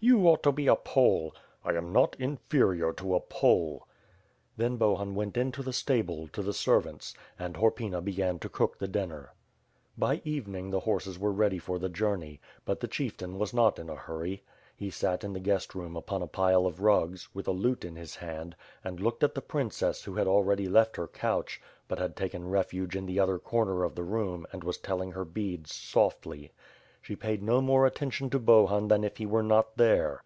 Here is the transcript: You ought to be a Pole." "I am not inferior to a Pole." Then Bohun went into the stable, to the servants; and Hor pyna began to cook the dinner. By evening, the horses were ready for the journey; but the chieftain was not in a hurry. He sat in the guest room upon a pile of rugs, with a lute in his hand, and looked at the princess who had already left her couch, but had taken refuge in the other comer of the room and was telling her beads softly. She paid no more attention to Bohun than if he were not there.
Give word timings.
You 0.00 0.28
ought 0.28 0.44
to 0.44 0.52
be 0.52 0.68
a 0.68 0.76
Pole." 0.76 1.34
"I 1.64 1.72
am 1.72 1.92
not 1.92 2.14
inferior 2.20 2.92
to 2.92 3.16
a 3.16 3.20
Pole." 3.20 3.88
Then 4.56 4.76
Bohun 4.76 5.16
went 5.16 5.36
into 5.36 5.60
the 5.60 5.72
stable, 5.72 6.28
to 6.28 6.40
the 6.40 6.52
servants; 6.52 7.14
and 7.36 7.56
Hor 7.56 7.72
pyna 7.72 8.00
began 8.00 8.38
to 8.38 8.48
cook 8.48 8.78
the 8.78 8.86
dinner. 8.86 9.32
By 9.96 10.22
evening, 10.24 10.70
the 10.70 10.78
horses 10.86 11.18
were 11.18 11.32
ready 11.32 11.58
for 11.58 11.80
the 11.80 11.88
journey; 11.88 12.40
but 12.64 12.78
the 12.78 12.86
chieftain 12.86 13.38
was 13.40 13.52
not 13.52 13.80
in 13.80 13.90
a 13.90 13.96
hurry. 13.96 14.44
He 14.76 14.88
sat 14.90 15.24
in 15.24 15.32
the 15.32 15.40
guest 15.40 15.74
room 15.74 15.96
upon 15.96 16.22
a 16.22 16.28
pile 16.28 16.64
of 16.64 16.80
rugs, 16.80 17.28
with 17.34 17.48
a 17.48 17.50
lute 17.50 17.84
in 17.84 17.96
his 17.96 18.14
hand, 18.14 18.54
and 18.84 19.00
looked 19.00 19.24
at 19.24 19.34
the 19.34 19.42
princess 19.42 20.04
who 20.04 20.14
had 20.14 20.28
already 20.28 20.68
left 20.68 20.94
her 20.94 21.08
couch, 21.08 21.60
but 21.88 21.98
had 21.98 22.14
taken 22.14 22.48
refuge 22.48 22.94
in 22.94 23.06
the 23.06 23.18
other 23.18 23.40
comer 23.40 23.82
of 23.82 23.96
the 23.96 24.04
room 24.04 24.46
and 24.52 24.62
was 24.62 24.78
telling 24.78 25.10
her 25.10 25.24
beads 25.24 25.74
softly. 25.74 26.52
She 27.00 27.14
paid 27.16 27.42
no 27.42 27.62
more 27.62 27.86
attention 27.86 28.28
to 28.30 28.38
Bohun 28.38 28.88
than 28.88 29.02
if 29.02 29.16
he 29.16 29.24
were 29.24 29.42
not 29.44 29.76
there. 29.78 30.22